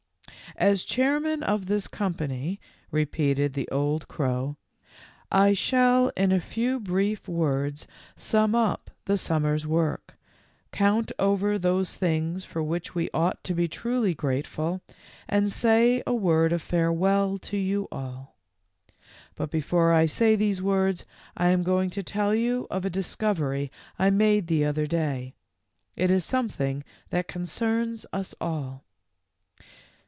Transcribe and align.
"As 0.57 0.83
chairman 0.83 1.43
of 1.43 1.65
this 1.67 1.87
company," 1.87 2.59
repeated 2.91 3.53
the 3.53 3.69
old 3.69 4.09
crow," 4.09 4.57
I 5.47 5.53
shall 5.53 6.11
in 6.17 6.33
a 6.33 6.41
few 6.41 6.77
brief 6.77 7.25
words 7.29 7.87
sum 8.17 8.53
up 8.53 8.91
the 9.05 9.17
summer's 9.17 9.65
work, 9.65 10.17
count 10.73 11.13
over 11.17 11.57
those 11.57 11.95
things 11.95 12.43
for 12.43 12.61
which 12.61 12.93
we 12.93 13.09
ought 13.13 13.41
to 13.45 13.53
be 13.53 13.69
truly 13.69 14.13
grate 14.13 14.45
ful, 14.45 14.81
and 15.29 15.49
say 15.49 16.03
a 16.05 16.13
word 16.13 16.51
of 16.51 16.61
farewell 16.61 17.37
to 17.39 17.55
you 17.55 17.87
all. 17.89 18.35
But 19.35 19.51
before 19.51 19.93
I 19.93 20.05
say 20.05 20.35
these 20.35 20.61
words 20.61 21.05
I 21.35 21.47
am 21.47 21.63
going 21.63 21.89
to 21.91 22.03
tell 22.03 22.35
you 22.35 22.67
of 22.69 22.83
a 22.83 22.89
discovery 22.89 23.71
I 23.97 24.09
made 24.09 24.47
the 24.47 24.65
other 24.65 24.85
day. 24.85 25.33
It 25.95 26.11
is 26.11 26.25
something 26.25 26.83
that 27.09 27.29
concerns 27.29 28.05
us 28.11 28.35
all." 28.41 28.83